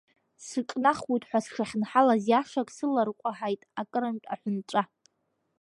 [0.45, 4.83] Сыҿнахуеит ҳәа сшахьынҳалаз иашак, сыларкәаҳаит акырынтә аҳәынҵәа.